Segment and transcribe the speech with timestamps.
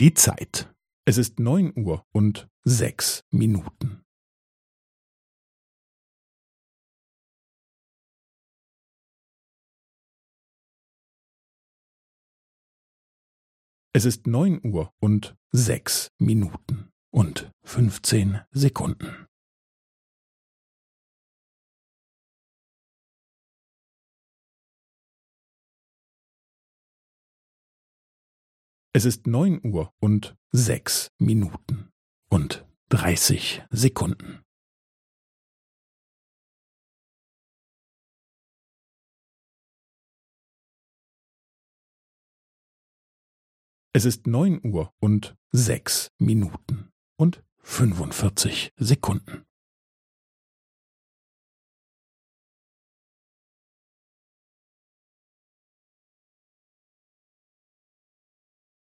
[0.00, 0.72] Die Zeit.
[1.06, 4.04] Es ist neun Uhr und sechs Minuten.
[13.92, 19.27] Es ist neun Uhr und sechs Minuten und fünfzehn Sekunden.
[28.98, 31.92] Es ist neun Uhr und sechs Minuten
[32.30, 34.44] und dreißig Sekunden.
[43.92, 49.47] Es ist neun Uhr und sechs Minuten und fünfundvierzig Sekunden.